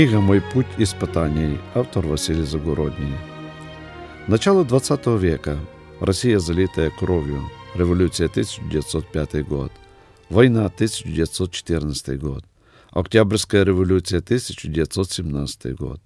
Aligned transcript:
Книга 0.00 0.18
«Мой 0.18 0.40
путь 0.40 0.66
испытаний», 0.78 1.58
автор 1.74 2.06
Василий 2.06 2.44
Загородний. 2.44 3.12
Начало 4.28 4.64
20 4.64 5.06
века. 5.20 5.58
Россия, 6.00 6.38
залитая 6.38 6.88
кровью. 6.88 7.42
Революция 7.74 8.28
1905 8.28 9.46
год. 9.46 9.70
Война 10.30 10.64
1914 10.64 12.18
год. 12.18 12.46
Октябрьская 12.92 13.62
революция 13.62 14.20
1917 14.20 15.76
год. 15.76 16.00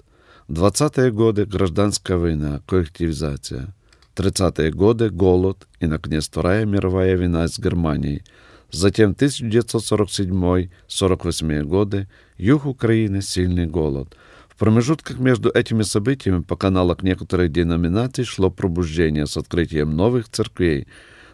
20-е 0.48 1.12
годы 1.12 1.44
гражданская 1.46 2.18
война, 2.18 2.62
коллективизация. 2.66 3.76
30-е 4.16 4.72
годы 4.72 5.10
голод 5.10 5.68
и, 5.78 5.86
наконец, 5.86 6.26
Вторая 6.26 6.64
мировая 6.64 7.16
война 7.16 7.46
с 7.46 7.60
Германией– 7.60 8.24
Затем 8.74 9.12
1947-48 9.12 11.62
годы, 11.62 12.08
юг 12.36 12.66
Украины, 12.66 13.22
сильный 13.22 13.66
голод. 13.66 14.16
В 14.48 14.56
промежутках 14.56 15.20
между 15.20 15.48
этими 15.48 15.82
событиями 15.82 16.42
по 16.42 16.56
каналах 16.56 17.04
некоторых 17.04 17.52
деноминаций 17.52 18.24
шло 18.24 18.50
пробуждение 18.50 19.28
с 19.28 19.36
открытием 19.36 19.94
новых 19.94 20.28
церквей, 20.28 20.88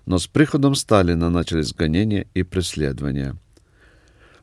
но 0.05 0.19
с 0.19 0.27
приходом 0.27 0.75
Сталина 0.75 1.31
начались 1.31 1.73
гонения 1.73 2.27
и 2.35 2.43
преследования. 2.43 3.39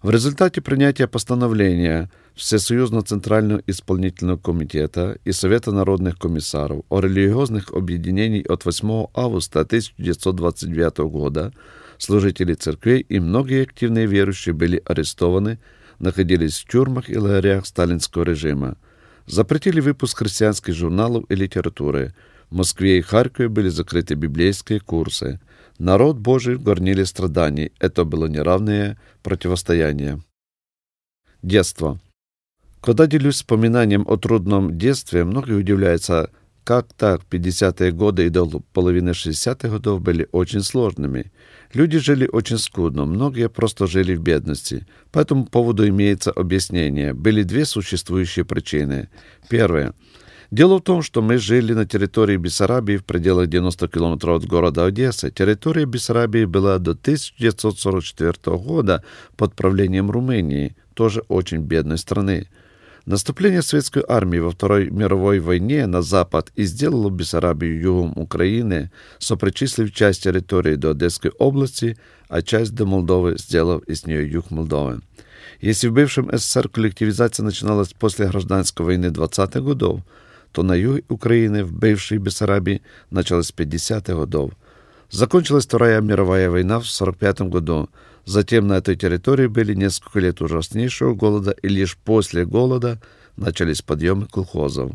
В 0.01 0.09
результате 0.09 0.61
принятия 0.61 1.05
постановления 1.05 2.09
Всесоюзно-Центрального 2.35 3.61
исполнительного 3.67 4.37
комитета 4.37 5.19
и 5.23 5.33
Совета 5.33 5.71
народных 5.71 6.17
комиссаров 6.17 6.81
о 6.89 6.99
религиозных 6.99 7.73
объединениях 7.73 8.47
от 8.49 8.65
8 8.65 9.05
августа 9.13 9.59
1929 9.59 10.97
года 11.11 11.53
служители 11.97 12.53
церквей 12.53 13.01
и 13.01 13.19
многие 13.19 13.63
активные 13.63 14.05
верующие 14.05 14.53
были 14.53 14.81
арестованы, 14.85 15.59
находились 15.99 16.59
в 16.59 16.67
тюрьмах 16.67 17.09
и 17.09 17.17
лагерях 17.17 17.65
сталинского 17.65 18.23
режима. 18.23 18.77
Запретили 19.25 19.81
выпуск 19.81 20.19
христианских 20.19 20.73
журналов 20.73 21.25
и 21.29 21.35
литературы. 21.35 22.13
В 22.49 22.55
Москве 22.55 22.99
и 22.99 23.01
Харькове 23.01 23.49
были 23.49 23.69
закрыты 23.69 24.15
библейские 24.15 24.79
курсы. 24.79 25.39
Народ 25.79 26.17
Божий 26.17 26.55
в 26.55 26.63
горниле 26.63 27.05
страданий. 27.05 27.71
Это 27.79 28.05
было 28.05 28.27
неравное 28.27 28.97
противостояние. 29.23 30.21
Детство. 31.41 31.99
Когда 32.81 33.05
делюсь 33.05 33.35
вспоминанием 33.35 34.05
о 34.07 34.17
трудном 34.17 34.77
детстве, 34.77 35.25
многие 35.25 35.57
удивляются, 35.57 36.31
как 36.63 36.93
так 36.93 37.21
50-е 37.29 37.91
годы 37.91 38.25
и 38.25 38.29
до 38.29 38.45
половины 38.73 39.09
60-х 39.09 39.69
годов 39.69 40.01
были 40.01 40.27
очень 40.31 40.61
сложными. 40.61 41.31
Люди 41.73 41.99
жили 41.99 42.29
очень 42.31 42.57
скудно, 42.57 43.05
многие 43.05 43.49
просто 43.49 43.87
жили 43.87 44.15
в 44.15 44.21
бедности. 44.21 44.87
По 45.11 45.19
этому 45.19 45.45
поводу 45.45 45.87
имеется 45.87 46.31
объяснение. 46.31 47.13
Были 47.13 47.43
две 47.43 47.65
существующие 47.65 48.45
причины. 48.45 49.09
Первое. 49.49 49.93
Дело 50.49 50.77
в 50.77 50.81
том, 50.81 51.01
что 51.01 51.21
мы 51.21 51.37
жили 51.37 51.73
на 51.73 51.85
территории 51.85 52.37
Бессарабии 52.37 52.95
в 52.95 53.03
пределах 53.03 53.47
90 53.47 53.87
километров 53.89 54.43
от 54.43 54.47
города 54.47 54.85
Одессы. 54.85 55.29
Территория 55.29 55.85
Бессарабии 55.85 56.45
была 56.45 56.77
до 56.77 56.91
1944 56.91 58.57
года 58.57 59.03
под 59.35 59.55
правлением 59.55 60.09
Румынии, 60.09 60.77
тоже 60.93 61.21
очень 61.27 61.59
бедной 61.59 61.97
страны. 61.97 62.47
Наступление 63.07 63.61
советской 63.61 64.03
армии 64.05 64.37
во 64.37 64.51
Второй 64.51 64.89
мировой 64.89 65.39
войне 65.39 65.87
на 65.87 66.01
запад 66.01 66.51
и 66.55 66.65
сделало 66.65 67.09
Бессарабию 67.09 67.79
югом 67.79 68.11
Украины, 68.17 68.91
сопричислив 69.17 69.93
часть 69.93 70.23
территории 70.23 70.75
до 70.75 70.91
Одесской 70.91 71.31
области, 71.39 71.97
а 72.27 72.41
часть 72.41 72.75
до 72.75 72.85
Молдовы, 72.85 73.37
сделав 73.37 73.81
из 73.83 74.05
нее 74.05 74.29
юг 74.29 74.51
Молдовы. 74.51 74.99
Если 75.61 75.87
в 75.87 75.93
бывшем 75.93 76.29
СССР 76.33 76.67
коллективизация 76.67 77.45
начиналась 77.45 77.93
после 77.93 78.27
гражданской 78.27 78.85
войны 78.85 79.05
20-х 79.05 79.61
годов, 79.61 80.01
то 80.51 80.63
на 80.63 80.75
юге 80.75 81.05
Украины, 81.07 81.63
в 81.63 81.71
бывшей 81.71 82.17
Бессарабии, 82.17 82.81
началась 83.09 83.53
50-х 83.55 84.15
годов. 84.15 84.51
Закончилась 85.09 85.65
Вторая 85.65 86.01
мировая 86.01 86.49
война 86.49 86.81
в 86.81 86.83
1945 86.83 87.41
году, 87.49 87.89
Затем 88.27 88.67
на 88.67 88.73
этой 88.73 88.97
территории 88.97 89.47
были 89.47 89.73
несколько 89.73 90.19
лет 90.19 90.41
ужаснейшего 90.41 91.15
голода, 91.15 91.51
и 91.51 91.69
лишь 91.69 91.95
после 91.95 92.45
голода 92.45 92.99
начались 93.37 93.81
подъемы 93.81 94.27
колхозов. 94.27 94.91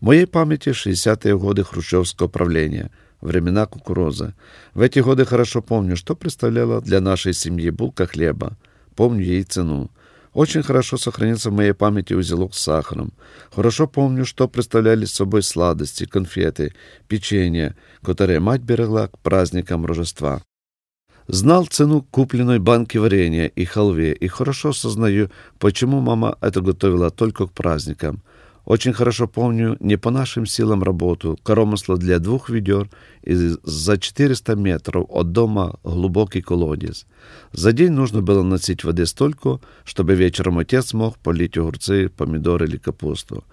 В 0.00 0.04
моей 0.04 0.24
памяти 0.24 0.68
60-е 0.68 1.36
годы 1.36 1.64
хрущевского 1.64 2.28
правления, 2.28 2.92
времена 3.20 3.66
кукурузы. 3.66 4.34
В 4.72 4.82
эти 4.82 5.00
годы 5.00 5.24
хорошо 5.24 5.62
помню, 5.62 5.96
что 5.96 6.14
представляла 6.14 6.80
для 6.80 7.00
нашей 7.00 7.32
семьи 7.32 7.70
булка 7.70 8.06
хлеба. 8.06 8.56
Помню 8.94 9.24
ей 9.24 9.42
цену. 9.42 9.90
Очень 10.32 10.62
хорошо 10.62 10.96
сохранился 10.96 11.50
в 11.50 11.54
моей 11.54 11.72
памяти 11.72 12.14
узелок 12.14 12.54
с 12.54 12.60
сахаром. 12.60 13.12
Хорошо 13.50 13.88
помню, 13.88 14.24
что 14.24 14.46
представляли 14.46 15.06
собой 15.06 15.42
сладости, 15.42 16.06
конфеты, 16.06 16.72
печенье, 17.08 17.74
которые 18.00 18.38
мать 18.38 18.60
берегла 18.60 19.08
к 19.08 19.18
праздникам 19.18 19.84
Рождества. 19.86 20.40
Знал 21.28 21.66
цену 21.66 22.02
купленной 22.02 22.58
банки 22.58 22.98
варенья 22.98 23.46
и 23.46 23.64
халве, 23.64 24.12
и 24.12 24.28
хорошо 24.28 24.72
сознаю, 24.72 25.30
почему 25.58 26.00
мама 26.00 26.36
это 26.40 26.60
готовила 26.60 27.10
только 27.10 27.46
к 27.46 27.52
праздникам. 27.52 28.22
Очень 28.64 28.92
хорошо 28.92 29.26
помню 29.26 29.76
не 29.80 29.96
по 29.96 30.10
нашим 30.10 30.46
силам 30.46 30.82
работу, 30.82 31.38
коромысла 31.42 31.96
для 31.96 32.18
двух 32.18 32.50
ведер 32.50 32.88
и 33.22 33.34
за 33.62 33.98
400 33.98 34.54
метров 34.54 35.06
от 35.08 35.32
дома 35.32 35.74
глубокий 35.82 36.40
колодец. 36.40 37.06
За 37.52 37.72
день 37.72 37.92
нужно 37.92 38.22
было 38.22 38.42
носить 38.42 38.84
воды 38.84 39.06
столько, 39.06 39.60
чтобы 39.84 40.14
вечером 40.14 40.58
отец 40.58 40.92
мог 40.92 41.18
полить 41.18 41.56
огурцы, 41.56 42.08
помидоры 42.08 42.66
или 42.66 42.76
капусту. 42.76 43.44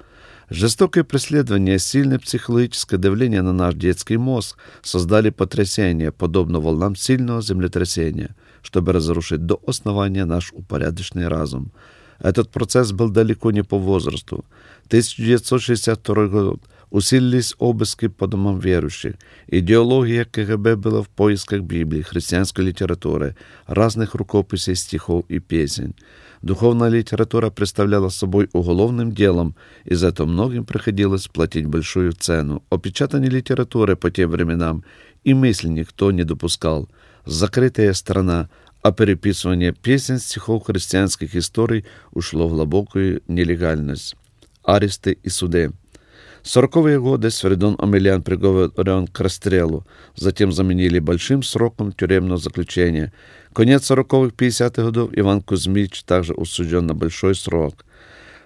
Жестокое 0.50 1.04
преследование, 1.04 1.78
сильное 1.78 2.20
психологическое 2.20 2.98
давление 2.98 3.42
на 3.42 3.52
наш 3.52 3.76
детский 3.76 4.16
мозг 4.16 4.58
создали 4.82 5.30
потрясение, 5.30 6.14
подобно 6.14 6.62
волнам 6.62 6.96
сильного 6.96 7.42
землетрясения, 7.42 8.34
чтобы 8.62 8.94
разрушить 8.94 9.46
до 9.46 9.60
основания 9.68 10.24
наш 10.24 10.54
упорядоченный 10.54 11.28
разум. 11.28 11.72
Этот 12.20 12.50
процесс 12.50 12.94
был 12.94 13.10
далеко 13.10 13.52
не 13.52 13.64
по 13.64 13.78
возрасту. 13.78 14.46
1962 14.88 16.28
год 16.28 16.62
усилились 16.90 17.56
обыски 17.58 18.08
по 18.08 18.28
домам 18.28 18.60
верующих. 18.60 19.16
Идеология 19.48 20.26
КГБ 20.26 20.76
была 20.76 21.02
в 21.02 21.10
поисках 21.10 21.62
Библии, 21.62 22.02
христианской 22.02 22.66
литературы, 22.66 23.36
разных 23.66 24.16
рукописей, 24.16 24.76
стихов 24.76 25.26
и 25.30 25.40
песен. 25.40 25.96
Духовная 26.42 26.90
литература 26.90 27.50
представляла 27.50 28.10
собой 28.10 28.50
уголовным 28.54 29.12
делом, 29.12 29.56
и 29.86 29.96
за 29.96 30.08
это 30.08 30.26
многим 30.26 30.66
приходилось 30.66 31.28
платить 31.28 31.66
большую 31.66 32.14
цену. 32.14 32.64
О 32.70 32.78
литературы 32.78 33.96
по 33.96 34.12
тем 34.12 34.32
временам 34.32 34.84
и 35.24 35.34
мысли 35.34 35.68
никто 35.68 36.12
не 36.12 36.24
допускал. 36.24 36.90
Закрытая 37.26 37.94
страна, 37.94 38.50
а 38.82 38.92
переписывание 38.92 39.74
песен, 39.74 40.20
стихов 40.20 40.66
христианских 40.66 41.36
историй 41.36 41.86
ушло 42.12 42.48
в 42.48 42.52
глубокую 42.52 43.22
нелегальность. 43.28 44.16
Аресты 44.64 45.18
и 45.24 45.30
суды. 45.30 45.72
В 46.42 46.50
сороковые 46.50 47.00
годы 47.00 47.30
Сверидон 47.30 47.76
Амельян 47.80 48.22
приговорен 48.22 49.08
к 49.08 49.20
расстрелу, 49.20 49.86
затем 50.16 50.52
заменили 50.52 51.00
большим 51.00 51.44
сроком 51.44 51.92
тюремного 51.92 52.38
заключения. 52.38 53.12
Конец 53.54 53.90
40-х, 53.90 54.34
50-х 54.36 54.84
годов 54.84 55.10
Иван 55.14 55.42
Кузьмич 55.42 56.04
также 56.04 56.34
осужден 56.34 56.86
на 56.86 56.94
большой 56.94 57.36
срок. 57.36 57.86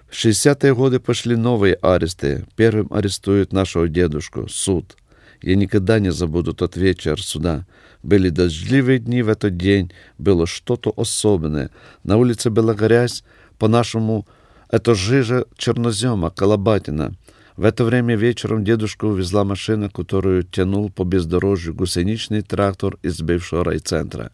В 0.08 0.14
60-е 0.14 0.74
годы 0.74 1.00
пошли 1.00 1.36
новые 1.36 1.74
аресты. 1.74 2.44
Первым 2.56 2.88
арестуют 2.90 3.52
нашего 3.52 3.88
дедушку, 3.88 4.48
суд. 4.48 4.96
Я 5.42 5.56
никогда 5.56 5.98
не 5.98 6.12
забуду 6.12 6.54
тот 6.54 6.76
вечер 6.76 7.20
суда. 7.20 7.66
Были 8.02 8.28
дождливые 8.28 8.98
дни 8.98 9.22
в 9.22 9.28
этот 9.28 9.56
день, 9.56 9.92
было 10.18 10.46
что-то 10.46 10.92
особенное. 10.96 11.70
На 12.04 12.16
улице 12.16 12.50
была 12.50 12.74
грязь, 12.74 13.24
по-нашему, 13.58 14.26
это 14.70 14.94
жижа 14.94 15.46
чернозема, 15.56 16.30
колобатина. 16.30 17.14
В 17.62 17.64
это 17.64 17.84
время 17.84 18.16
вечером 18.16 18.64
дедушка 18.64 19.04
увезла 19.04 19.44
машину, 19.44 19.88
которую 19.88 20.42
тянул 20.42 20.90
по 20.90 21.04
бездорожью 21.04 21.74
гусеничный 21.74 22.42
трактор 22.42 22.98
из 23.02 23.22
бывшего 23.22 23.62
райцентра. 23.64 24.32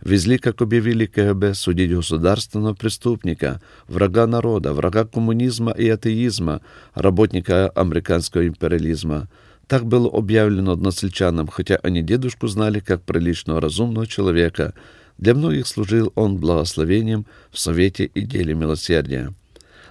Везли, 0.00 0.38
как 0.38 0.60
объявили 0.60 1.06
КГБ, 1.06 1.54
судить 1.54 1.94
государственного 1.94 2.74
преступника, 2.74 3.60
врага 3.86 4.26
народа, 4.26 4.72
врага 4.72 5.04
коммунизма 5.04 5.70
и 5.70 5.88
атеизма, 5.88 6.62
работника 6.94 7.68
американского 7.68 8.44
империализма. 8.44 9.28
Так 9.68 9.86
было 9.86 10.10
объявлено 10.10 10.72
односельчанам, 10.72 11.46
хотя 11.46 11.76
они 11.76 12.02
дедушку 12.02 12.48
знали 12.48 12.80
как 12.80 13.02
приличного 13.02 13.60
разумного 13.60 14.08
человека. 14.08 14.74
Для 15.16 15.36
многих 15.36 15.68
служил 15.68 16.10
он 16.16 16.38
благословением 16.38 17.26
в 17.52 17.58
совете 17.60 18.06
и 18.06 18.22
деле 18.22 18.52
милосердия. 18.54 19.32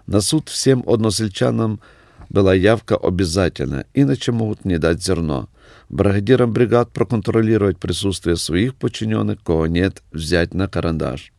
На 0.05 0.19
суд 0.19 0.49
всем 0.49 0.83
односельчанам 0.85 1.79
была 2.33 2.55
явка 2.55 2.97
обязательна, 2.97 3.85
иначе 3.93 4.31
могут 4.31 4.65
не 4.65 4.79
дать 4.79 5.01
зерно. 5.01 5.49
Бригадирам 5.89 6.51
бригад 6.51 6.91
проконтролировать 6.91 7.77
присутствие 7.77 8.35
своих 8.35 8.75
подчиненных, 8.75 9.41
кого 9.43 9.67
нет, 9.67 10.01
взять 10.11 10.53
на 10.53 10.67
карандаш. 10.67 11.31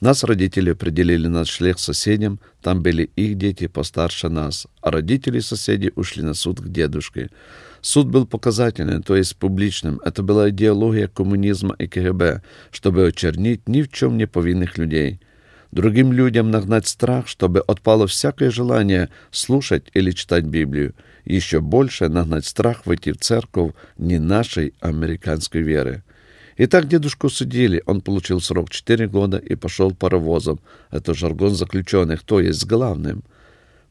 Нас 0.00 0.22
родители 0.24 0.70
определили 0.70 1.26
на 1.26 1.44
шлях 1.44 1.78
соседям, 1.78 2.38
там 2.62 2.82
были 2.82 3.10
их 3.16 3.36
дети 3.36 3.66
постарше 3.66 4.28
нас, 4.28 4.66
а 4.80 4.90
родители 4.90 5.40
соседей 5.40 5.92
ушли 5.96 6.22
на 6.22 6.34
суд 6.34 6.60
к 6.60 6.68
дедушке. 6.68 7.30
Суд 7.80 8.08
был 8.08 8.26
показательным, 8.26 9.02
то 9.02 9.16
есть 9.16 9.36
публичным. 9.36 10.00
Это 10.04 10.22
была 10.22 10.50
идеология 10.50 11.08
коммунизма 11.08 11.74
и 11.78 11.86
КГБ, 11.86 12.42
чтобы 12.70 13.06
очернить 13.06 13.68
ни 13.68 13.82
в 13.82 13.90
чем 13.90 14.16
не 14.16 14.26
повинных 14.26 14.78
людей. 14.78 15.20
Другим 15.70 16.12
людям 16.12 16.50
нагнать 16.50 16.86
страх, 16.86 17.28
чтобы 17.28 17.60
отпало 17.60 18.06
всякое 18.06 18.50
желание 18.50 19.10
слушать 19.30 19.84
или 19.92 20.12
читать 20.12 20.44
Библию. 20.44 20.94
Еще 21.24 21.60
больше 21.60 22.08
нагнать 22.08 22.46
страх 22.46 22.86
войти 22.86 23.12
в 23.12 23.18
церковь 23.18 23.72
не 23.98 24.18
нашей 24.18 24.72
американской 24.80 25.60
веры. 25.60 26.02
Итак, 26.56 26.88
дедушку 26.88 27.28
судили, 27.28 27.82
он 27.86 28.00
получил 28.00 28.40
срок 28.40 28.70
4 28.70 29.06
года 29.08 29.36
и 29.36 29.54
пошел 29.54 29.94
паровозом. 29.94 30.58
Это 30.90 31.14
жаргон 31.14 31.54
заключенных, 31.54 32.24
то 32.24 32.40
есть 32.40 32.60
с 32.60 32.64
главным. 32.64 33.22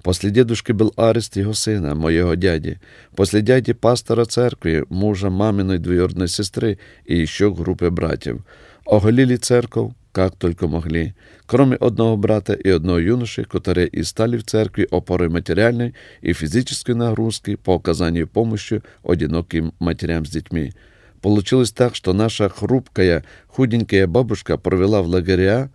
После 0.04 0.32
дедушки 0.32 0.72
был 0.72 0.94
арест 0.98 1.38
его 1.38 1.54
сына, 1.54 1.96
моего 1.96 2.34
дяди. 2.34 2.80
После 3.16 3.42
дяди 3.42 3.74
пастора 3.74 4.26
церкви, 4.26 4.86
мужа 4.90 5.30
маминой 5.30 5.78
двоюродной 5.78 6.28
сестры 6.28 6.80
и 7.06 7.18
еще 7.18 7.54
группы 7.54 7.90
братьев. 7.90 8.42
Оголили 8.86 9.38
церковь, 9.38 9.94
как 10.18 10.36
только 10.36 10.68
могли. 10.68 11.14
Кроме 11.46 11.76
одного 11.76 12.18
брата 12.18 12.54
и 12.54 12.70
одного 12.72 12.98
юноши, 12.98 13.44
которые 13.44 13.88
и 13.88 14.02
стали 14.02 14.38
в 14.38 14.44
церкви 14.44 14.88
опорой 14.90 15.30
материальной 15.30 15.94
и 16.22 16.34
физической 16.34 16.96
нагрузки 16.96 17.56
по 17.56 17.76
оказанию 17.76 18.28
помощи 18.28 18.82
одиноким 19.04 19.74
матерям 19.78 20.26
с 20.26 20.32
детьми. 20.32 20.74
Получилось 21.22 21.72
так, 21.72 21.94
что 21.94 22.14
наша 22.14 22.50
хрупкая, 22.50 23.26
худенькая 23.46 24.08
бабушка 24.08 24.58
провела 24.58 25.04
в 25.04 25.08
лагеря 25.08 25.70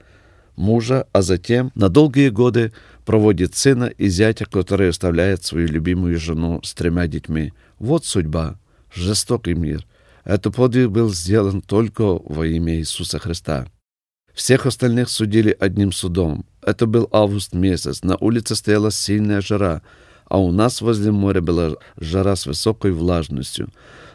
мужа, 0.56 1.06
а 1.12 1.22
затем 1.22 1.70
на 1.76 1.88
долгие 1.88 2.30
годы 2.30 2.72
проводит 3.04 3.54
сына 3.54 3.92
и 3.96 4.08
зятя, 4.08 4.44
который 4.44 4.88
оставляет 4.88 5.44
свою 5.44 5.68
любимую 5.68 6.18
жену 6.18 6.60
с 6.64 6.74
тремя 6.74 7.06
детьми. 7.06 7.52
Вот 7.78 8.06
судьба. 8.06 8.58
Жестокий 8.92 9.54
мир. 9.54 9.86
Этот 10.24 10.56
подвиг 10.56 10.90
был 10.90 11.14
сделан 11.14 11.62
только 11.62 12.02
во 12.02 12.44
имя 12.44 12.74
Иисуса 12.74 13.20
Христа. 13.20 13.68
Всех 14.34 14.66
остальных 14.66 15.08
судили 15.08 15.56
одним 15.58 15.92
судом. 15.92 16.44
Это 16.62 16.86
был 16.86 17.08
август 17.12 17.52
месяц. 17.52 18.02
На 18.02 18.16
улице 18.16 18.54
стояла 18.54 18.90
сильная 18.90 19.40
жара, 19.40 19.82
а 20.26 20.38
у 20.38 20.50
нас 20.52 20.80
возле 20.80 21.10
моря 21.10 21.42
была 21.42 21.72
жара 21.98 22.34
с 22.34 22.46
высокой 22.46 22.92
влажностью. 22.92 23.68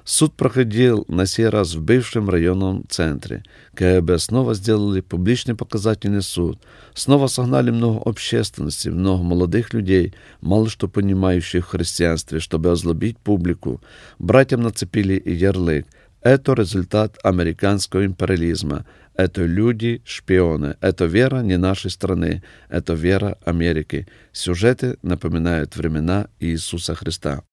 Суд 0.03 0.33
проходил 0.33 1.03
на 1.09 1.25
сей 1.25 1.49
раз 1.49 1.75
в 1.75 1.81
бывшем 1.81 2.29
районном 2.29 2.85
центре. 2.87 3.43
КГБ 3.75 4.17
снова 4.19 4.53
сделали 4.53 5.01
публичный 5.01 5.53
показательный 5.53 6.21
суд. 6.21 6.59
Снова 6.93 7.27
согнали 7.27 7.71
много 7.71 8.01
общественности, 8.09 8.87
много 8.87 9.21
молодых 9.21 9.73
людей, 9.73 10.13
мало 10.39 10.69
что 10.69 10.87
понимающих 10.87 11.67
в 11.67 11.69
христианстве, 11.71 12.39
чтобы 12.39 12.71
озлобить 12.71 13.17
публику. 13.19 13.81
Братьям 14.17 14.61
нацепили 14.61 15.21
ярлык. 15.25 15.85
Это 16.21 16.53
результат 16.53 17.17
американского 17.23 18.05
империализма. 18.05 18.85
Это 19.17 19.45
люди, 19.45 20.03
шпионы. 20.05 20.77
Это 20.79 21.05
вера 21.05 21.41
не 21.41 21.57
нашей 21.57 21.89
страны. 21.89 22.43
Это 22.69 22.93
вера 22.93 23.39
Америки. 23.43 24.07
Сюжеты 24.31 24.97
напоминают 25.01 25.75
времена 25.75 26.27
Иисуса 26.39 26.93
Христа. 26.93 27.43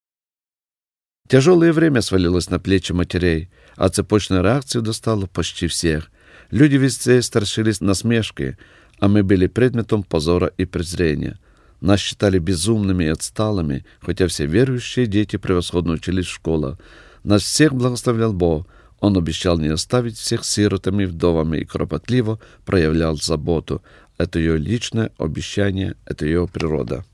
Тяжелое 1.26 1.72
время 1.72 2.02
свалилось 2.02 2.50
на 2.50 2.58
плечи 2.58 2.92
матерей, 2.92 3.50
а 3.76 3.88
цепочная 3.88 4.42
реакция 4.42 4.82
достала 4.82 5.24
почти 5.24 5.66
всех. 5.66 6.10
Люди 6.50 6.76
везде 6.76 7.22
страшились 7.22 7.80
насмешки, 7.80 8.58
а 9.00 9.08
мы 9.08 9.22
были 9.22 9.46
предметом 9.46 10.02
позора 10.02 10.52
и 10.58 10.66
презрения. 10.66 11.38
Нас 11.80 11.98
считали 12.00 12.38
безумными 12.38 13.04
и 13.04 13.08
отсталыми, 13.08 13.86
хотя 14.00 14.26
все 14.26 14.44
верующие 14.44 15.06
дети 15.06 15.38
превосходно 15.38 15.94
учились 15.94 16.26
в 16.26 16.34
школах. 16.34 16.78
Нас 17.22 17.42
всех 17.42 17.74
благословлял 17.74 18.34
Бог. 18.34 18.66
Он 19.00 19.16
обещал 19.16 19.58
не 19.58 19.68
оставить 19.68 20.16
всех 20.16 20.44
сиротами, 20.44 21.04
вдовами 21.04 21.58
и 21.58 21.64
кропотливо 21.64 22.38
проявлял 22.64 23.16
заботу. 23.16 23.82
Это 24.18 24.38
ее 24.38 24.56
личное 24.56 25.10
обещание, 25.18 25.96
это 26.06 26.24
ее 26.26 26.48
природа. 26.48 27.04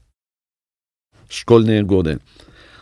Школьные 1.29 1.83
годы. 1.83 2.19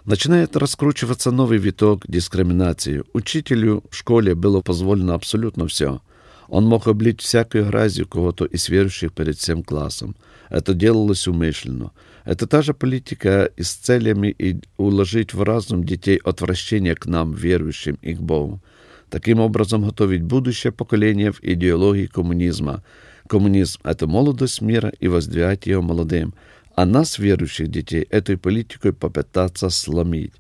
Начинает 0.05 0.57
раскручиваться 0.57 1.31
новый 1.31 1.59
виток 1.59 2.05
дискриминации. 2.09 3.05
Учителю 3.13 3.85
в 3.91 3.95
школе 3.95 4.35
было 4.35 4.63
позволено 4.63 5.15
абсолютно 5.15 5.67
все. 5.67 6.01
Он 6.49 6.65
мог 6.65 6.87
облить 6.89 7.21
всякую 7.21 7.67
грязью 7.67 8.09
кого-то 8.09 8.47
из 8.47 8.71
верующих 8.71 9.13
перед 9.13 9.37
всем 9.37 9.63
классом. 9.63 10.17
Это 10.49 10.73
делалось 10.73 11.29
умышленно. 11.29 11.93
Это 12.25 12.47
та 12.47 12.63
же 12.63 12.73
политика 12.73 13.51
и 13.57 13.63
с 13.63 13.75
целями 13.75 14.29
и 14.29 14.61
уложить 14.79 15.35
в 15.35 15.43
разум 15.43 15.85
детей 15.85 16.17
отвращение 16.17 16.95
к 16.95 17.05
нам, 17.05 17.35
верующим 17.35 17.99
и 18.01 18.15
к 18.15 18.21
Богу. 18.21 18.63
Таким 19.11 19.41
образом 19.41 19.85
готовить 19.85 20.23
будущее 20.23 20.73
поколение 20.73 21.33
в 21.33 21.43
идеологии 21.43 22.07
коммунизма. 22.07 22.83
Коммунизм— 23.27 23.81
это 23.85 24.07
молодость 24.07 24.61
мира 24.61 24.93
и 25.01 25.09
воздвигать 25.09 25.67
ее 25.67 25.81
молодым— 25.81 26.35
а 26.79 26.87
нас, 26.87 27.19
верующих 27.19 27.73
детей, 27.73 28.07
этой 28.09 28.37
политикой 28.37 28.93
попытаться 28.93 29.69
сломить. 29.69 30.35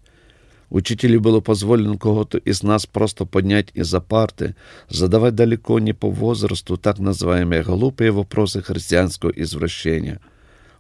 Учителю 0.71 1.21
было 1.21 1.41
позволено 1.41 1.99
кого-то 1.99 2.39
из 2.39 2.63
нас 2.63 2.87
просто 2.87 3.25
поднять 3.25 3.71
из-за 3.75 4.01
парты, 4.01 4.55
задавать 4.89 5.35
далеко 5.35 5.81
не 5.81 5.95
по 5.95 6.09
возрасту 6.09 6.77
так 6.77 7.01
называемые 7.01 7.65
глупые 7.65 8.13
вопросы 8.13 8.63
христианского 8.63 9.31
извращения. 9.31 10.21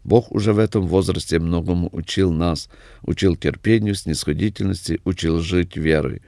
Бог 0.04 0.30
уже 0.30 0.52
в 0.52 0.60
этом 0.60 0.86
возрасте 0.86 1.40
многому 1.40 1.88
учил 1.90 2.30
нас, 2.30 2.70
учил 3.02 3.34
терпению, 3.34 3.96
снисходительности, 3.96 5.00
учил 5.04 5.40
жить 5.40 5.76
верой. 5.76 6.22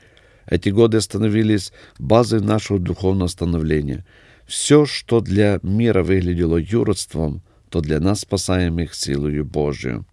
Эти 0.51 0.69
годы 0.69 1.01
становились 1.01 1.73
базой 1.99 2.41
нашего 2.41 2.79
духовного 2.79 3.29
становления. 3.29 4.05
Все, 4.47 4.85
что 4.85 5.21
для 5.21 5.59
мира 5.63 6.03
выглядело 6.03 6.59
юродством– 6.59 7.43
то 7.71 7.81
для 7.81 8.01
нас 8.01 8.21
спасаемых 8.21 8.95
силою 8.95 9.45
Божию. 9.45 10.05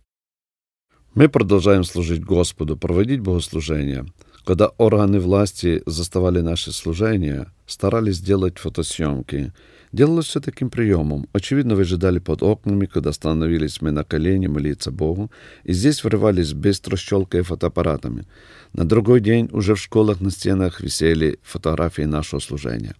Мы 1.16 1.28
продолжаем 1.28 1.84
служить 1.84 2.24
Господу, 2.24 2.78
проводить 2.78 3.20
богослужения. 3.20 4.06
Когда 4.46 4.68
органы 4.78 5.20
власти 5.20 5.82
заставали 5.86 6.42
наши 6.42 6.72
служения, 6.72 7.52
старались 7.66 8.20
делать 8.20 8.60
фотосъемки. 8.60 9.52
Делалось 9.92 10.26
все 10.26 10.40
таким 10.40 10.70
приемом. 10.70 11.28
Очевидно, 11.34 11.76
выжидали 11.76 12.20
под 12.20 12.44
окнами, 12.44 12.86
когда 12.86 13.14
становились 13.14 13.82
мы 13.82 13.92
на 13.92 14.04
колени 14.04 14.48
молиться 14.48 14.92
Богу, 14.92 15.32
и 15.64 15.74
здесь 15.74 16.04
врывались 16.04 16.54
быстро 16.54 16.98
щелкая 16.98 17.44
фотоаппаратами. 17.44 18.26
На 18.74 18.86
другой 18.86 19.22
день 19.22 19.50
уже 19.52 19.76
в 19.76 19.80
школах 19.80 20.20
на 20.20 20.30
стенах 20.30 20.82
висели 20.82 21.40
фотографии 21.42 22.04
нашего 22.04 22.40
служения. 22.40 22.96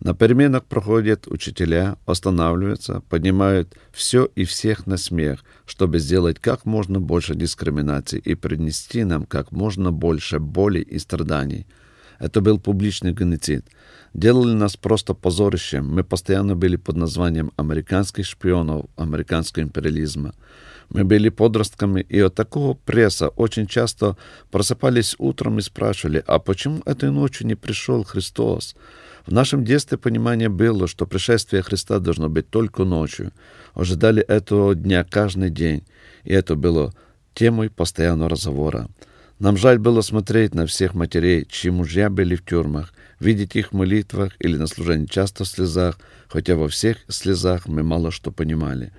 На 0.00 0.14
переменах 0.14 0.66
проходят 0.66 1.26
учителя, 1.26 1.96
останавливаются, 2.04 3.02
поднимают 3.08 3.74
все 3.92 4.28
и 4.34 4.44
всех 4.44 4.86
на 4.86 4.98
смех, 4.98 5.42
чтобы 5.64 6.00
сделать 6.00 6.38
как 6.38 6.66
можно 6.66 7.00
больше 7.00 7.34
дискриминации 7.34 8.18
и 8.18 8.34
принести 8.34 9.04
нам 9.04 9.24
как 9.24 9.52
можно 9.52 9.92
больше 9.92 10.38
боли 10.38 10.80
и 10.80 10.98
страданий. 10.98 11.66
Это 12.18 12.40
был 12.40 12.58
публичный 12.58 13.12
геноцид. 13.12 13.66
Делали 14.14 14.54
нас 14.54 14.76
просто 14.76 15.14
позорищем. 15.14 15.86
Мы 15.88 16.02
постоянно 16.02 16.56
были 16.56 16.76
под 16.76 16.96
названием 16.96 17.52
американских 17.56 18.24
шпионов, 18.26 18.86
американского 18.96 19.62
империализма. 19.62 20.34
Мы 20.88 21.04
были 21.04 21.28
подростками, 21.28 22.00
и 22.00 22.20
от 22.20 22.34
такого 22.34 22.74
пресса 22.74 23.28
очень 23.28 23.66
часто 23.66 24.16
просыпались 24.50 25.16
утром 25.18 25.58
и 25.58 25.62
спрашивали, 25.62 26.22
а 26.26 26.38
почему 26.38 26.80
этой 26.86 27.10
ночью 27.10 27.46
не 27.46 27.56
пришел 27.56 28.04
Христос? 28.04 28.76
В 29.26 29.32
нашем 29.32 29.64
детстве 29.64 29.98
понимание 29.98 30.48
было, 30.48 30.86
что 30.86 31.04
пришествие 31.04 31.62
Христа 31.62 31.98
должно 31.98 32.28
быть 32.28 32.48
только 32.48 32.84
ночью. 32.84 33.32
Ожидали 33.74 34.22
этого 34.22 34.76
дня 34.76 35.04
каждый 35.04 35.50
день, 35.50 35.84
и 36.22 36.32
это 36.32 36.54
было 36.54 36.94
темой 37.34 37.68
постоянного 37.68 38.30
разговора. 38.30 38.88
Нам 39.38 39.58
жаль 39.58 39.78
было 39.78 40.00
смотреть 40.00 40.54
на 40.54 40.66
всех 40.66 40.94
матерей, 40.94 41.44
чьи 41.44 41.70
мужья 41.70 42.08
были 42.08 42.36
в 42.36 42.44
тюрьмах, 42.44 42.94
видеть 43.20 43.54
их 43.54 43.72
в 43.72 43.74
молитвах 43.74 44.32
или 44.38 44.56
на 44.56 44.66
служении 44.66 45.06
часто 45.06 45.44
в 45.44 45.48
слезах, 45.48 45.98
хотя 46.26 46.56
во 46.56 46.68
всех 46.68 46.98
слезах 47.08 47.68
мы 47.68 47.82
мало 47.82 48.10
что 48.10 48.30
понимали. 48.30 48.92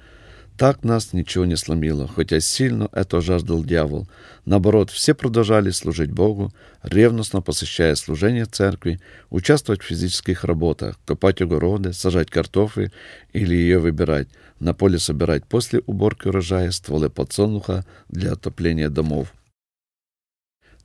Так 0.56 0.84
нас 0.84 1.14
ничего 1.14 1.46
не 1.46 1.56
сломило, 1.56 2.08
хотя 2.08 2.40
сильно 2.40 2.88
это 2.92 3.20
жаждал 3.22 3.64
дьявол. 3.64 4.08
Наоборот, 4.46 4.92
все 4.92 5.16
продолжали 5.16 5.72
служить 5.72 6.12
Богу, 6.12 6.52
ревностно 6.84 7.42
посещая 7.42 7.96
служение 7.96 8.46
церкви, 8.46 9.00
участвовать 9.32 9.82
в 9.82 9.86
физических 9.86 10.44
работах, 10.44 11.00
копать 11.06 11.42
огороды, 11.42 11.94
сажать 11.94 12.30
картофель 12.30 12.92
или 13.34 13.56
ее 13.56 13.80
выбирать, 13.80 14.28
на 14.60 14.74
поле 14.76 15.00
собирать 15.00 15.46
после 15.46 15.82
уборки 15.86 16.28
урожая 16.28 16.70
стволы 16.72 17.10
подсолнуха 17.10 17.86
для 18.10 18.34
отопления 18.34 18.90
домов. 18.90 19.34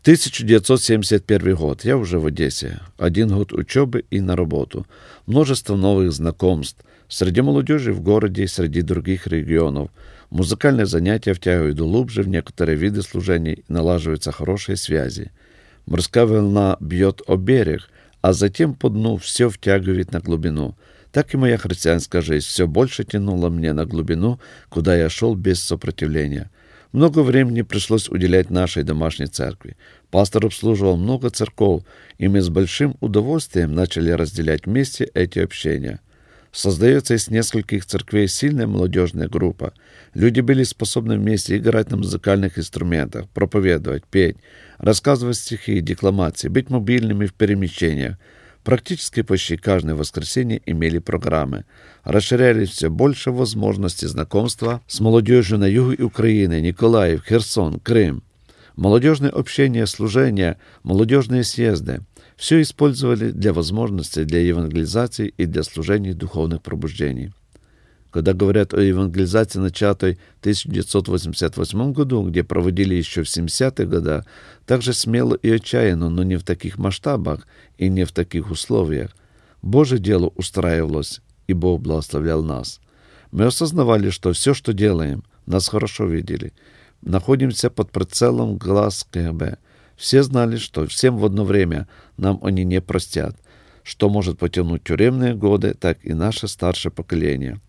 1971 0.03 1.55
год. 1.55 1.85
Я 1.85 1.97
уже 1.97 2.19
в 2.19 2.27
Одессе. 2.27 2.81
Один 2.99 3.29
год 3.29 3.53
учебы 3.53 4.05
и 4.11 4.21
на 4.21 4.35
работу. 4.35 4.85
Множество 5.27 5.77
новых 5.77 6.11
знакомств. 6.11 6.85
Среди 7.09 7.41
молодежи 7.41 7.93
в 7.93 8.01
городе 8.01 8.43
и 8.43 8.49
среди 8.49 8.83
других 8.83 9.29
регионов. 9.29 9.91
Музыкальные 10.31 10.87
занятия 10.87 11.35
втягивают 11.35 11.79
глубже 11.79 12.23
в 12.23 12.29
некоторые 12.29 12.77
виды 12.77 13.03
служений 13.03 13.65
налаживаются 13.69 14.33
хорошие 14.33 14.77
связи. 14.77 15.31
Морская 15.87 16.27
волна 16.27 16.77
бьет 16.81 17.23
о 17.29 17.37
берег, 17.37 17.89
а 18.23 18.33
затем 18.33 18.75
по 18.75 18.89
дну 18.89 19.19
все 19.19 19.49
втягивает 19.49 20.11
на 20.11 20.19
глубину. 20.19 20.75
Так 21.13 21.33
и 21.33 21.37
моя 21.37 21.59
христианская 21.59 22.23
жизнь 22.23 22.47
все 22.47 22.67
больше 22.67 23.05
тянула 23.05 23.51
мне 23.51 23.73
на 23.73 23.87
глубину, 23.87 24.41
куда 24.69 24.97
я 24.97 25.09
шел 25.09 25.37
без 25.37 25.63
сопротивления. 25.63 26.51
Много 26.93 27.21
времени 27.21 27.63
пришлось 27.63 28.11
уделять 28.11 28.51
нашей 28.51 28.83
домашней 28.83 29.27
церкви. 29.27 29.77
Пастор 30.11 30.47
обслуживал 30.47 30.99
много 30.99 31.31
церков, 31.31 31.85
и 32.19 32.29
мы 32.29 32.43
с 32.43 32.51
большим 32.51 32.97
удовольствием 33.01 33.75
начали 33.75 34.11
разделять 34.11 34.67
вместе 34.67 35.11
эти 35.15 35.39
общения. 35.39 36.01
Создается 36.53 37.15
из 37.15 37.31
нескольких 37.31 37.87
церквей 37.87 38.29
сильная 38.29 38.67
молодежная 38.67 39.27
группа. 39.27 39.73
Люди 40.13 40.41
были 40.41 40.65
способны 40.65 41.17
вместе 41.17 41.57
играть 41.57 41.91
на 41.91 41.97
музыкальных 41.97 42.59
инструментах, 42.59 43.27
проповедовать, 43.31 44.05
петь, 44.05 44.37
рассказывать 44.77 45.39
стихи, 45.39 45.81
декламации, 45.81 46.49
быть 46.49 46.69
мобильными 46.69 47.25
в 47.25 47.33
перемещениях. 47.33 48.19
Практически 48.65 49.23
почти 49.23 49.57
каждое 49.57 49.95
воскресенье 49.95 50.63
имели 50.67 50.99
программы. 50.99 51.65
Расширялись 52.05 52.71
все 52.71 52.91
больше 52.91 53.31
возможностей 53.31 54.07
знакомства 54.07 54.81
с 54.87 55.01
молодежью 55.01 55.59
на 55.59 55.67
юге 55.67 56.05
Украины, 56.05 56.61
Николаев, 56.61 57.25
Херсон, 57.27 57.81
Крым. 57.81 58.23
Молодежное 58.77 59.31
общение, 59.31 59.87
служение, 59.87 60.59
молодежные 60.83 61.45
съезды– 61.45 62.01
все 62.37 62.61
использовали 62.61 63.31
для 63.31 63.53
возможностей 63.53 64.25
для 64.25 64.41
евангелизации 64.41 65.33
и 65.37 65.47
для 65.47 65.63
служения 65.63 66.13
духовных 66.13 66.61
пробуждений. 66.61 67.33
Когда 68.13 68.35
говорят 68.35 68.75
о 68.75 68.81
евангелизации, 68.81 69.59
начатой 69.59 70.15
в 70.37 70.41
1988 70.41 71.93
году, 71.93 72.23
где 72.29 72.45
проводили 72.45 72.95
еще 72.95 73.23
в 73.23 73.27
70-х 73.27 73.85
годах, 73.85 74.27
также 74.67 74.93
смело 74.93 75.35
и 75.35 75.51
отчаянно, 75.51 76.11
но 76.11 76.23
не 76.23 76.37
в 76.37 76.45
таких 76.45 76.79
масштабах 76.79 77.47
и 77.79 77.89
не 77.89 78.05
в 78.05 78.13
таких 78.13 78.51
условиях. 78.51 79.11
Божье 79.63 79.99
дело 79.99 80.31
устраивалось, 80.37 81.23
и 81.47 81.55
Бог 81.55 81.81
благословлял 81.81 82.45
нас. 82.45 82.81
Мы 83.31 83.47
осознавали, 83.47 84.11
что 84.11 84.33
все, 84.33 84.53
что 84.53 84.73
делаем, 84.73 85.25
нас 85.47 85.69
хорошо 85.69 86.05
видели. 86.05 86.53
Находимся 87.01 87.71
под 87.71 87.91
прицелом 87.91 88.59
глаз 88.59 89.07
КГБ– 89.11 89.57
все 89.97 90.25
знали, 90.25 90.57
что 90.57 90.87
всем 90.87 91.17
в 91.17 91.25
одно 91.25 91.45
время 91.45 91.87
нам 92.17 92.41
они 92.43 92.65
не 92.65 92.81
простят, 92.81 93.37
что 93.85 94.11
может 94.11 94.39
потянуть 94.39 94.83
тюремные 94.83 95.35
годы, 95.35 95.75
так 95.75 96.05
и 96.05 96.13
наше 96.13 96.49
старшее 96.49 96.91
поколение. 96.91 97.61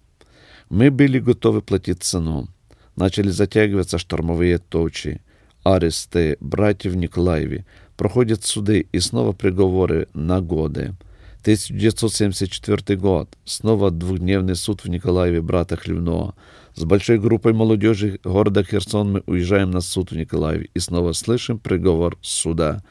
Мы 0.69 0.91
были 0.91 1.19
готовы 1.19 1.61
платить 1.61 2.03
цену. 2.03 2.49
Начали 2.95 3.29
затягиваться 3.29 3.97
штормовые 3.97 4.57
точи, 4.59 5.21
аресты 5.63 6.37
братьев 6.39 6.95
Николаеве, 6.95 7.65
проходят 7.97 8.43
суды 8.43 8.87
и 8.91 8.99
снова 8.99 9.31
приговоры 9.33 10.07
на 10.13 10.41
годы. 10.41 10.95
1974 11.43 12.97
год. 12.97 13.29
Снова 13.43 13.91
двухдневный 13.91 14.55
суд 14.55 14.85
в 14.85 14.89
Николаеве 14.89 15.41
брата 15.41 15.75
Хлевного. 15.75 16.35
С 16.73 16.85
большой 16.85 17.19
группой 17.19 17.51
молодежи 17.51 18.19
города 18.23 18.63
Херсон 18.63 19.11
мы 19.11 19.23
уезжаем 19.25 19.69
на 19.69 19.81
суд 19.81 20.11
в 20.11 20.15
Николаеве 20.15 20.69
и 20.73 20.79
снова 20.79 21.11
слышим 21.11 21.59
приговор 21.59 22.17
суда 22.21 22.81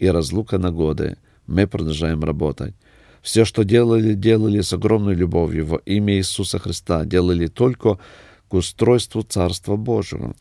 и 0.00 0.08
разлука 0.08 0.58
на 0.58 0.72
годы. 0.72 1.18
Мы 1.46 1.68
продолжаем 1.68 2.24
работать. 2.24 2.74
Все, 3.22 3.44
что 3.44 3.64
делали, 3.64 4.14
делали 4.14 4.60
с 4.60 4.72
огромной 4.72 5.14
любовью 5.14 5.66
во 5.66 5.76
имя 5.78 6.14
Иисуса 6.16 6.58
Христа, 6.58 7.04
делали 7.04 7.46
только 7.46 7.98
к 8.48 8.54
устройству 8.54 9.22
Царства 9.22 9.76
Божьего. 9.76 10.34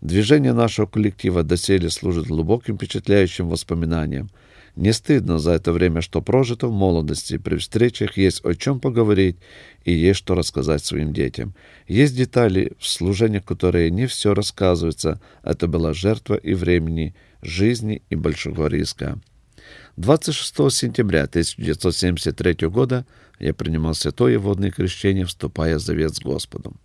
Движение 0.00 0.52
нашего 0.52 0.86
коллектива 0.86 1.42
доселе 1.42 1.90
служит 1.90 2.26
глубоким 2.26 2.76
впечатляющим 2.76 3.48
воспоминанием– 3.48 4.30
не 4.76 4.92
стыдно 4.92 5.38
за 5.38 5.52
это 5.52 5.72
время, 5.72 6.02
что 6.02 6.20
прожито 6.20 6.68
в 6.68 6.72
молодости. 6.72 7.38
При 7.38 7.56
встречах 7.56 8.18
есть 8.18 8.44
о 8.44 8.54
чем 8.54 8.78
поговорить 8.78 9.36
и 9.84 9.92
есть 9.92 10.18
что 10.18 10.34
рассказать 10.34 10.84
своим 10.84 11.14
детям. 11.14 11.54
Есть 11.88 12.14
детали 12.14 12.72
в 12.78 12.86
служениях, 12.86 13.44
которые 13.44 13.90
не 13.90 14.06
все 14.06 14.34
рассказываются. 14.34 15.18
Это 15.42 15.66
была 15.66 15.94
жертва 15.94 16.34
и 16.34 16.52
времени, 16.52 17.14
жизни 17.40 18.02
и 18.10 18.16
большого 18.16 18.66
риска. 18.66 19.18
26 19.96 20.70
сентября 20.72 21.24
1973 21.24 22.68
года 22.68 23.06
я 23.38 23.54
принимал 23.54 23.94
святое 23.94 24.38
водное 24.38 24.70
крещение, 24.70 25.24
вступая 25.24 25.76
в 25.76 25.80
завет 25.80 26.14
с 26.14 26.20
Господом. 26.20 26.76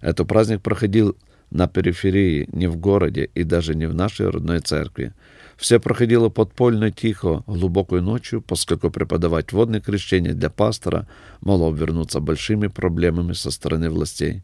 Этот 0.00 0.28
праздник 0.28 0.62
проходил 0.62 1.16
на 1.50 1.68
периферии, 1.68 2.48
не 2.52 2.66
в 2.66 2.76
городе 2.76 3.30
и 3.34 3.44
даже 3.44 3.74
не 3.74 3.86
в 3.86 3.94
нашей 3.94 4.28
родной 4.28 4.60
церкви. 4.60 5.12
Все 5.56 5.78
проходило 5.78 6.28
подпольно 6.28 6.90
тихо, 6.90 7.44
глубокой 7.46 8.00
ночью, 8.00 8.42
поскольку 8.42 8.90
преподавать 8.90 9.52
водное 9.52 9.80
крещение 9.80 10.32
для 10.32 10.50
пастора 10.50 11.06
могло 11.40 11.68
обернуться 11.68 12.20
большими 12.20 12.66
проблемами 12.66 13.34
со 13.34 13.50
стороны 13.50 13.90
властей. 13.90 14.42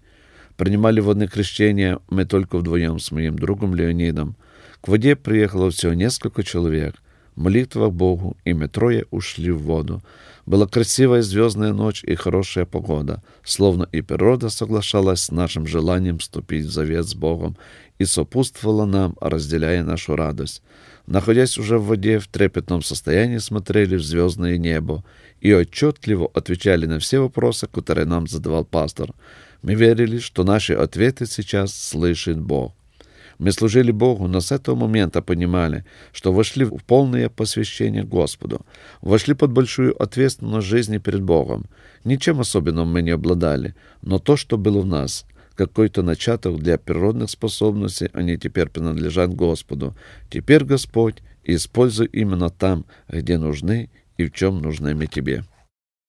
Принимали 0.57 1.01
водное 1.01 1.29
крещение 1.29 1.99
мы 2.11 2.25
только 2.25 2.59
вдвоем 2.59 2.99
с 2.99 3.11
моим 3.11 3.39
другом 3.39 3.75
Леонидом. 3.75 4.37
К 4.81 4.89
воде 4.89 5.17
приехало 5.17 5.71
всего 5.71 5.95
несколько 5.95 6.43
человек. 6.43 6.97
Молитва 7.39 7.89
Богу, 7.91 8.37
и 8.45 8.53
мы 8.53 8.69
трое 8.69 9.05
ушли 9.11 9.51
в 9.51 9.63
воду. 9.63 10.03
Была 10.45 10.67
красивая 10.67 11.23
звездная 11.23 11.73
ночь 11.73 12.03
и 12.05 12.15
хорошая 12.15 12.65
погода, 12.65 13.23
словно 13.45 13.89
и 13.93 14.03
природа 14.03 14.49
соглашалась 14.49 15.21
с 15.21 15.31
нашим 15.31 15.67
желанием 15.67 16.19
вступить 16.19 16.67
в 16.67 16.73
завет 16.73 17.07
с 17.07 17.15
Богом 17.15 17.57
и 17.99 18.05
сопутствовала 18.05 18.87
нам, 18.87 19.17
разделяя 19.21 19.85
нашу 19.85 20.17
радость 20.17 20.63
находясь 21.09 21.59
уже 21.59 21.79
в 21.79 21.87
воде, 21.87 22.19
в 22.19 22.29
трепетном 22.29 22.83
состоянии 22.83 23.39
смотрели 23.39 23.97
в 23.97 24.03
звездное 24.03 24.59
небо 24.59 25.03
и 25.41 25.53
отчетливо 25.55 26.31
отвечали 26.35 26.87
на 26.87 26.99
все 26.99 27.19
вопросы, 27.19 27.67
которые 27.67 28.05
нам 28.05 28.27
задавал 28.27 28.65
пастор. 28.65 29.13
Мы 29.63 29.75
верили, 29.75 30.19
что 30.19 30.45
наши 30.45 30.75
ответы 30.75 31.27
сейчас 31.27 31.75
слышит 31.75 32.39
Бог. 32.39 32.78
Мы 33.39 33.53
служили 33.53 33.93
Богу, 33.93 34.27
но 34.27 34.41
с 34.41 34.53
этого 34.53 34.75
момента 34.75 35.23
понимали, 35.23 35.85
что 36.13 36.33
вошли 36.33 36.65
в 36.65 36.79
полное 36.85 37.29
посвящение 37.29 38.03
Господу, 38.03 38.67
вошли 39.01 39.35
под 39.35 39.53
большую 39.53 40.01
ответственность 40.03 40.67
жизни 40.67 40.99
перед 40.99 41.23
Богом. 41.23 41.67
Ничем 42.05 42.41
особенным 42.41 42.93
мы 42.93 43.03
не 43.03 43.11
обладали, 43.11 43.75
но 44.03 44.19
то, 44.19 44.37
что 44.37 44.59
было 44.59 44.81
в 44.81 44.87
нас— 44.87 45.25
какой-то 45.59 46.03
начаток 46.03 46.61
для 46.61 46.79
природных 46.79 47.29
способностей, 47.29 48.09
они 48.13 48.39
теперь 48.39 48.69
принадлежат 48.69 49.35
Господу. 49.35 49.97
Теперь 50.31 50.65
Господь 50.65 51.17
используй 51.43 52.07
именно 52.07 52.49
там, 52.49 52.85
где 53.09 53.39
нужны 53.39 53.91
и 54.17 54.25
в 54.27 54.33
чем 54.33 54.63
нужны 54.63 54.95
мы 54.95 55.09
Тебе. 55.09 55.43